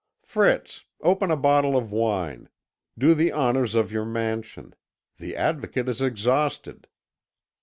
Fritz, 0.23 0.85
open 1.03 1.29
a 1.29 1.37
bottle 1.37 1.77
of 1.77 1.91
wine; 1.91 2.49
do 2.97 3.13
the 3.13 3.31
honours 3.31 3.75
of 3.75 3.91
your 3.91 4.03
mansion. 4.03 4.73
The 5.19 5.35
Advocate 5.35 5.87
is 5.87 6.01
exhausted." 6.01 6.87